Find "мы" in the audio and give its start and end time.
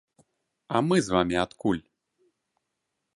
0.87-0.97